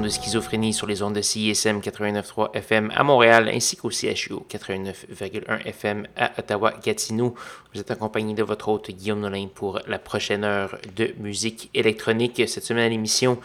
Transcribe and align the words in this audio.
De 0.00 0.08
Schizophrénie 0.08 0.72
sur 0.72 0.86
les 0.86 1.02
ondes 1.02 1.14
de 1.14 1.20
CISM 1.20 1.80
89.3 1.80 2.54
FM 2.54 2.90
à 2.94 3.02
Montréal 3.02 3.50
ainsi 3.52 3.76
qu'au 3.76 3.90
CHU 3.90 4.34
89.1 4.48 5.66
FM 5.66 6.06
à 6.16 6.32
Ottawa-Gatineau. 6.38 7.34
Vous 7.74 7.80
êtes 7.80 7.90
accompagné 7.90 8.32
de 8.32 8.42
votre 8.42 8.68
hôte 8.68 8.90
Guillaume 8.90 9.20
Nolin 9.20 9.48
pour 9.54 9.80
la 9.86 9.98
prochaine 9.98 10.44
heure 10.44 10.78
de 10.96 11.12
musique 11.18 11.68
électronique. 11.74 12.42
Cette 12.46 12.64
semaine 12.64 12.84
à 12.84 12.88
l'émission, 12.88 13.38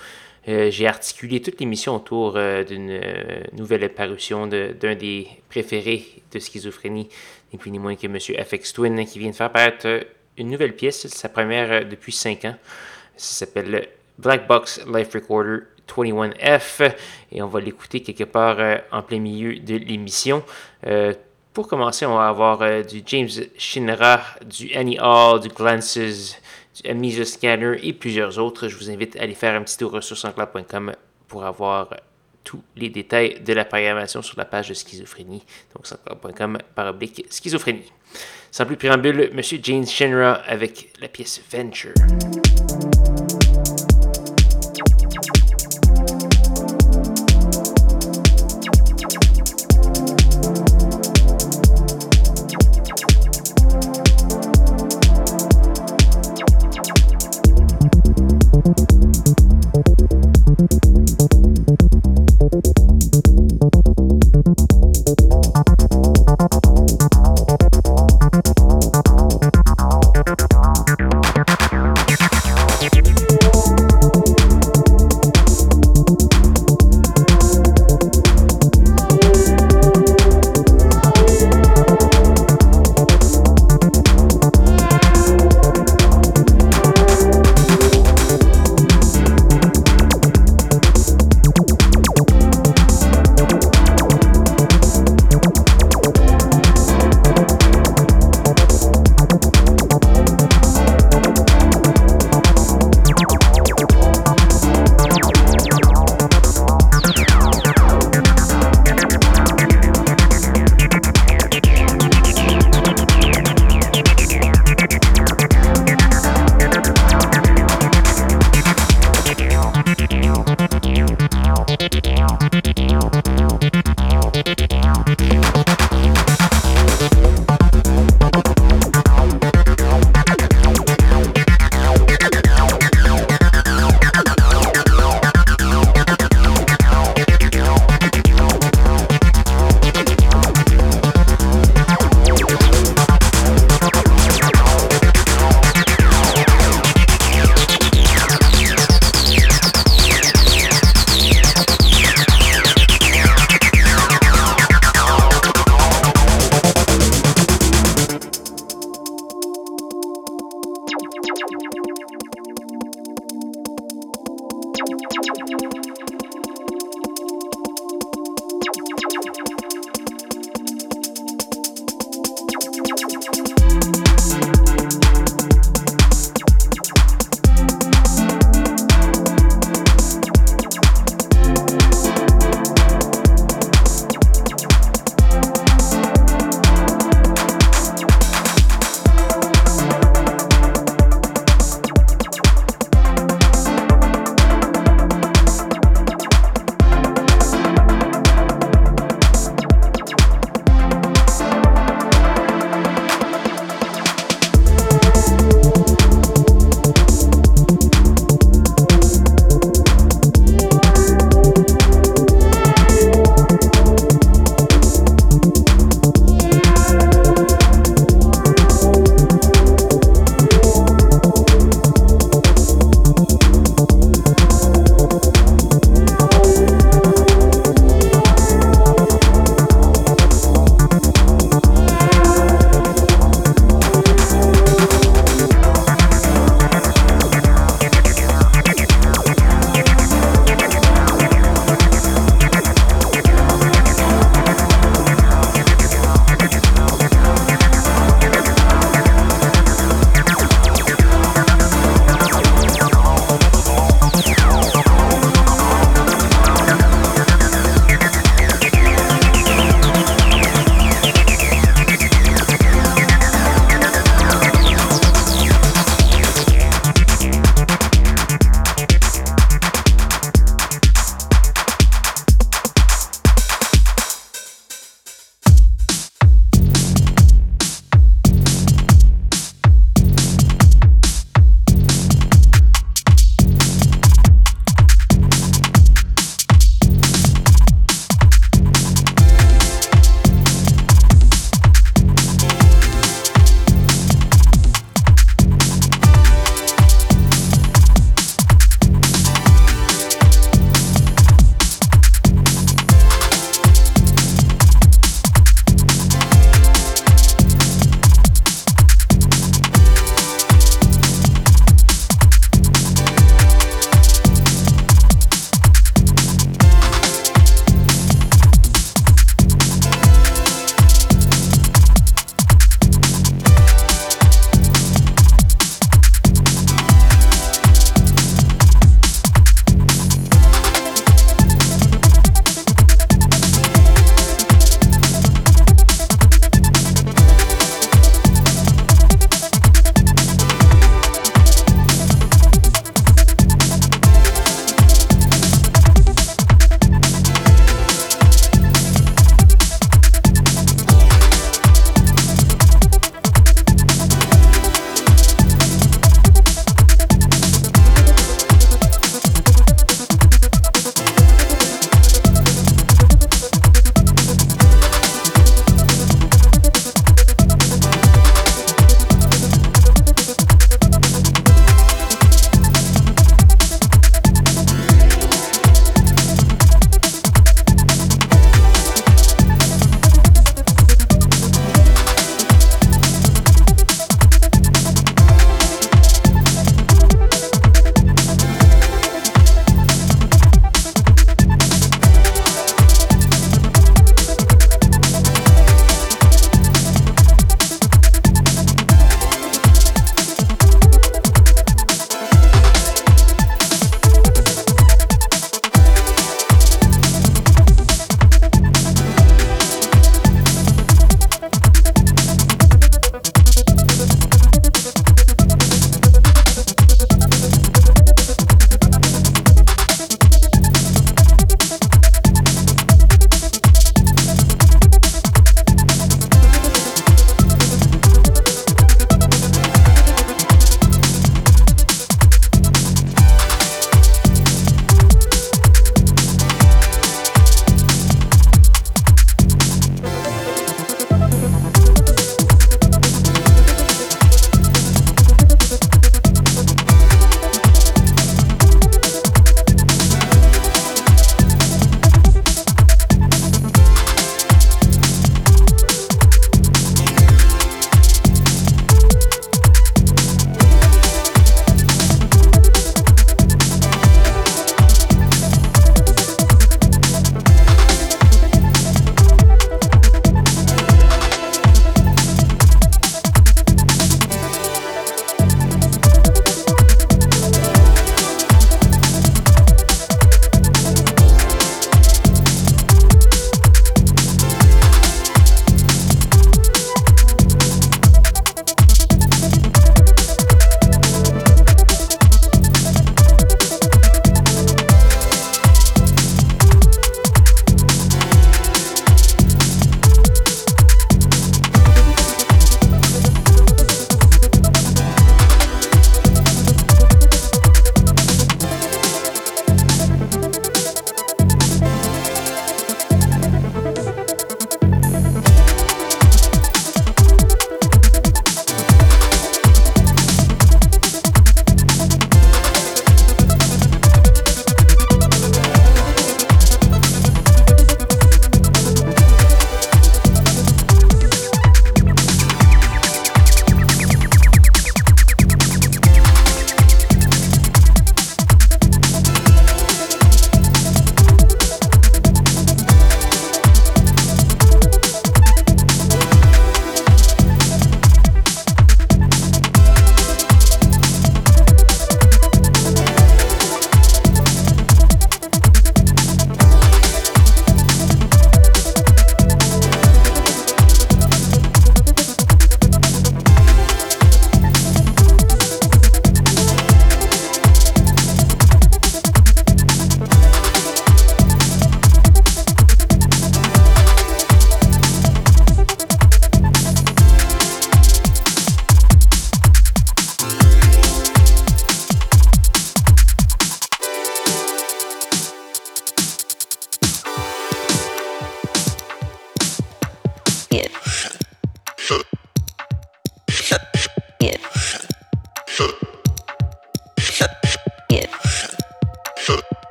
euh, 0.48 0.72
j'ai 0.72 0.88
articulé 0.88 1.42
toute 1.42 1.60
l'émission 1.60 1.96
autour 1.96 2.38
euh, 2.38 2.64
d'une 2.64 2.92
euh, 2.92 3.42
nouvelle 3.54 3.94
parution 3.94 4.48
d'un 4.48 4.95
des 4.95 5.28
préférés 5.50 6.06
de 6.32 6.40
Schizophrénie, 6.40 7.09
ni 7.52 7.59
plus 7.59 7.72
ni 7.72 7.80
moins 7.80 7.95
que 7.95 8.06
M. 8.06 8.18
FX 8.20 8.73
Twin, 8.73 9.06
qui 9.06 9.20
vient 9.20 9.32
de 9.32 9.36
faire 9.36 9.52
paraître 9.52 10.06
une 10.38 10.50
nouvelle 10.50 10.76
pièce, 10.76 11.08
sa 11.08 11.28
première 11.28 11.86
depuis 11.86 12.14
5 12.14 12.45
ans. 12.45 12.56
Ça 13.18 13.45
s'appelle 13.45 13.90
Black 14.18 14.48
Box 14.48 14.82
Life 14.88 15.14
Recorder 15.14 15.64
21F 15.88 16.94
et 17.32 17.42
on 17.42 17.48
va 17.48 17.60
l'écouter 17.60 18.02
quelque 18.02 18.24
part 18.24 18.58
euh, 18.60 18.78
en 18.92 19.02
plein 19.02 19.20
milieu 19.20 19.60
de 19.60 19.76
l'émission. 19.76 20.44
Euh, 20.86 21.14
pour 21.54 21.68
commencer, 21.68 22.06
on 22.06 22.16
va 22.16 22.28
avoir 22.28 22.62
euh, 22.62 22.84
du 22.84 23.02
James 23.06 23.30
Shinra, 23.58 24.22
du 24.46 24.74
Annie 24.76 25.00
Hall, 25.00 25.40
du 25.40 25.50
Glances, 25.50 25.98
du 25.98 26.90
Amnesia 26.90 27.26
Scanner 27.26 27.78
et 27.82 27.94
plusieurs 27.94 28.38
autres. 28.38 28.68
Je 28.68 28.78
vous 28.78 28.92
invite 28.92 29.16
à 29.18 29.24
aller 29.24 29.34
faire 29.34 29.60
un 29.60 29.64
petit 29.64 29.78
tour 29.78 30.02
sur 30.04 30.18
sanscloud.com 30.18 30.94
pour 31.28 31.44
avoir 31.44 31.90
tous 32.44 32.62
les 32.76 32.90
détails 32.90 33.42
de 33.42 33.54
la 33.54 33.66
programmation 33.66 34.22
sur 34.22 34.38
la 34.38 34.46
page 34.46 34.70
de 34.70 34.74
schizophrénie. 34.74 35.44
Donc 35.76 35.88
sanscloud.com 35.88 36.60
par 36.76 36.88
oblique 36.88 37.26
schizophrénie. 37.30 37.92
Sans 38.52 38.66
plus 38.66 38.78
préambule, 38.78 39.32
Monsieur 39.34 39.60
James 39.62 39.86
Shinra 39.86 40.34
avec 40.48 40.94
la 41.02 41.08
pièce 41.10 41.42
Venture. 41.52 41.94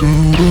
to 0.00 0.49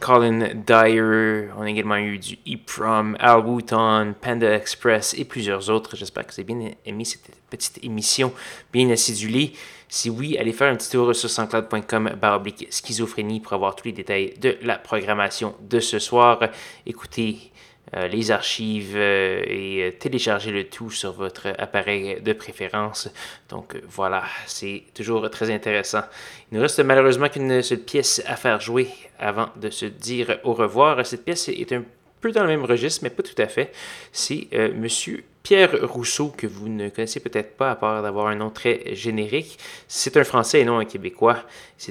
Colin 0.00 0.64
Dyer. 0.66 1.50
On 1.56 1.62
a 1.62 1.70
également 1.70 1.96
eu 1.96 2.18
du 2.18 2.34
E-Prom, 2.46 3.16
Al 3.20 3.46
Wooton, 3.46 4.14
Panda 4.20 4.52
Express 4.52 5.14
et 5.16 5.24
plusieurs 5.24 5.70
autres. 5.70 5.94
J'espère 5.94 6.26
que 6.26 6.34
vous 6.34 6.40
avez 6.40 6.54
bien 6.54 6.70
aimé 6.84 7.04
cette 7.04 7.30
petite 7.48 7.78
émission 7.84 8.32
bien 8.72 8.90
acidulée. 8.90 9.52
Si 9.88 10.10
oui, 10.10 10.36
allez 10.38 10.52
faire 10.52 10.72
un 10.72 10.76
petit 10.76 10.90
tour 10.90 11.14
sur 11.14 11.30
sanscloud.com 11.30 12.16
baroblique 12.20 12.66
schizophrénie 12.70 13.38
pour 13.38 13.52
avoir 13.52 13.76
tous 13.76 13.84
les 13.84 13.92
détails 13.92 14.34
de 14.40 14.58
la 14.62 14.76
programmation 14.76 15.54
de 15.60 15.78
ce 15.78 16.00
soir. 16.00 16.40
Écoutez 16.84 17.52
les 17.92 18.30
archives 18.30 18.94
euh, 18.96 19.42
et 19.46 19.82
euh, 19.82 19.90
télécharger 19.92 20.50
le 20.50 20.64
tout 20.64 20.90
sur 20.90 21.12
votre 21.12 21.48
appareil 21.58 22.20
de 22.20 22.32
préférence. 22.32 23.08
Donc 23.48 23.76
voilà, 23.88 24.24
c'est 24.46 24.84
toujours 24.94 25.28
très 25.30 25.50
intéressant. 25.50 26.02
Il 26.50 26.56
nous 26.56 26.62
reste 26.62 26.80
malheureusement 26.80 27.28
qu'une 27.28 27.62
seule 27.62 27.80
pièce 27.80 28.22
à 28.26 28.36
faire 28.36 28.60
jouer 28.60 28.88
avant 29.18 29.48
de 29.56 29.70
se 29.70 29.86
dire 29.86 30.38
au 30.44 30.54
revoir. 30.54 31.04
Cette 31.06 31.24
pièce 31.24 31.48
est 31.48 31.72
un 31.72 31.82
peu 32.20 32.32
dans 32.32 32.42
le 32.42 32.48
même 32.48 32.64
registre, 32.64 33.00
mais 33.04 33.10
pas 33.10 33.22
tout 33.22 33.40
à 33.40 33.46
fait. 33.46 33.72
C'est 34.12 34.48
Monsieur 34.74 35.24
Pierre 35.48 35.88
Rousseau, 35.88 36.28
que 36.36 36.46
vous 36.46 36.68
ne 36.68 36.88
connaissez 36.88 37.20
peut-être 37.20 37.56
pas 37.56 37.70
à 37.70 37.76
part 37.76 38.02
d'avoir 38.02 38.26
un 38.26 38.34
nom 38.34 38.50
très 38.50 38.94
générique. 38.94 39.58
C'est 39.86 40.16
un 40.16 40.24
Français 40.24 40.60
et 40.60 40.64
non 40.64 40.78
un 40.78 40.84
Québécois. 40.84 41.38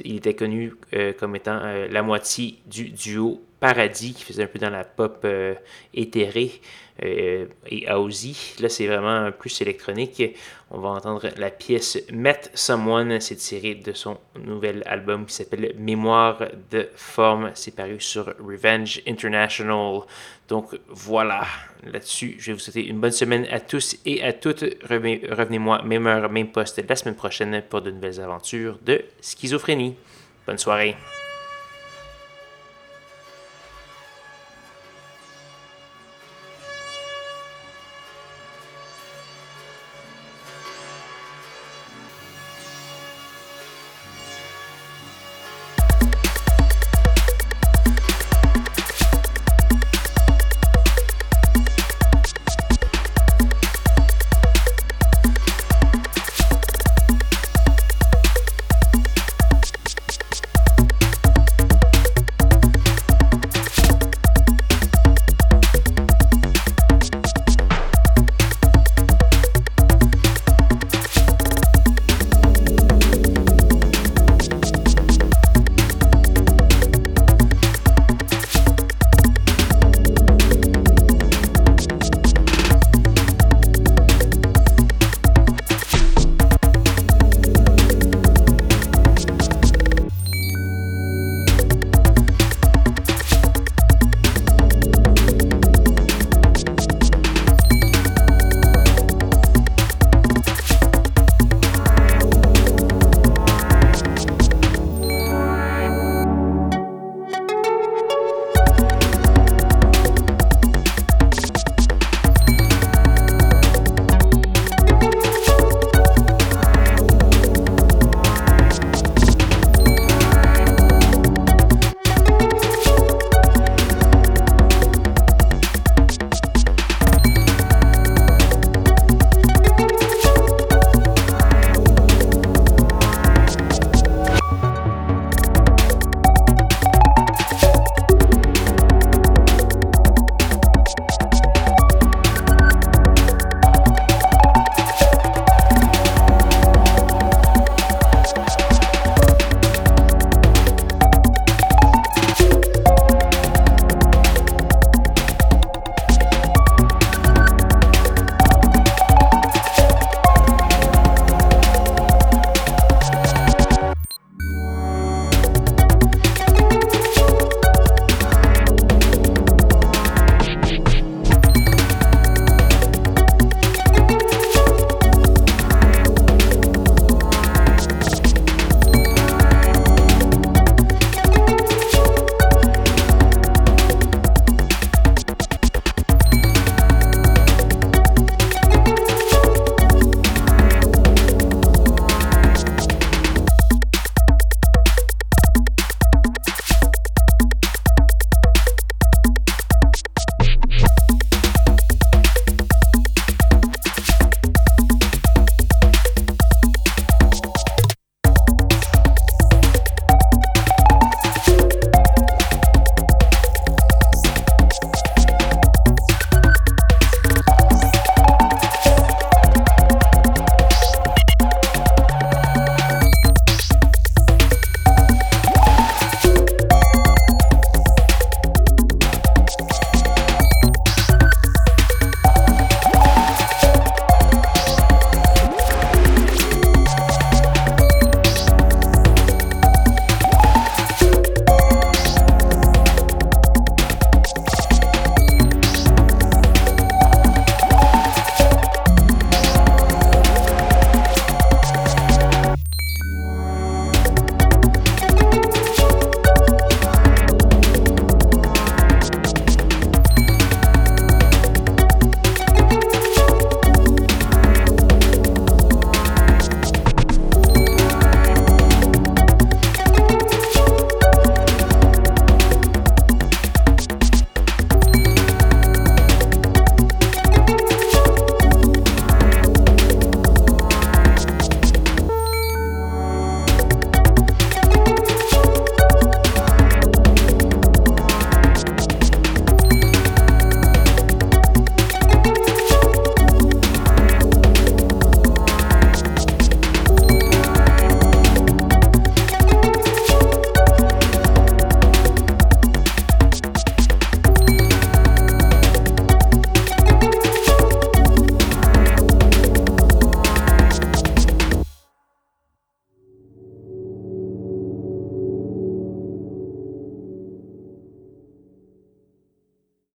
Il 0.03 0.17
était 0.17 0.35
connu 0.35 0.73
comme 1.17 1.35
étant 1.35 1.59
la 1.89 2.03
moitié 2.03 2.59
du 2.65 2.89
duo 2.89 3.41
Paradis 3.59 4.13
qui 4.13 4.23
faisait 4.23 4.43
un 4.43 4.47
peu 4.47 4.59
dans 4.59 4.69
la 4.69 4.83
pop 4.83 5.21
euh, 5.25 5.55
éthérée 5.93 6.61
euh, 7.03 7.47
et 7.67 7.91
Aussie. 7.91 8.55
Là, 8.59 8.69
c'est 8.69 8.85
vraiment 8.85 9.31
plus 9.31 9.61
électronique. 9.61 10.21
On 10.69 10.79
va 10.79 10.89
entendre 10.89 11.27
la 11.37 11.49
pièce 11.49 11.97
Met 12.11 12.41
Someone, 12.53 13.19
c'est 13.19 13.35
tiré 13.35 13.73
de 13.73 13.93
son 13.93 14.19
nouvel 14.39 14.83
album 14.85 15.25
qui 15.25 15.33
s'appelle 15.33 15.73
Mémoire 15.77 16.43
de 16.69 16.87
forme. 16.95 17.51
C'est 17.55 17.75
paru 17.75 17.99
sur 17.99 18.25
Revenge 18.39 19.01
International. 19.07 20.01
Donc 20.47 20.77
voilà, 20.89 21.45
là-dessus, 21.91 22.35
je 22.39 22.47
vais 22.47 22.53
vous 22.53 22.59
souhaiter 22.59 22.85
une 22.85 22.99
bonne 22.99 23.11
semaine 23.11 23.47
à 23.49 23.59
tous 23.59 23.97
et 24.05 24.23
à 24.23 24.33
toutes. 24.33 24.63
Revenez-moi, 24.87 25.81
même 25.81 26.05
heure, 26.05 26.29
même 26.29 26.51
poste 26.51 26.81
la 26.87 26.95
semaine 26.95 27.15
prochaine 27.15 27.63
pour 27.67 27.81
de 27.81 27.89
nouvelles 27.89 28.21
aventures 28.21 28.77
de 28.85 29.03
schizophrénie. 29.19 29.76
Bonne 30.45 30.57
soirée. 30.57 30.95